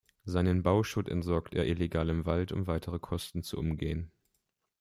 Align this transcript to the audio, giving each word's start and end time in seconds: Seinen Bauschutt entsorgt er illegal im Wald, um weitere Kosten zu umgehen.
Seinen 0.23 0.63
Bauschutt 0.63 1.07
entsorgt 1.07 1.53
er 1.53 1.67
illegal 1.67 2.09
im 2.09 2.25
Wald, 2.25 2.51
um 2.51 2.65
weitere 2.65 2.97
Kosten 2.97 3.43
zu 3.43 3.59
umgehen. 3.59 4.11